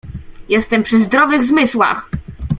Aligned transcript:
Jestem 0.49 0.83
przy 0.83 0.99
zdrowych 0.99 1.43
zmysłach! 1.45 2.09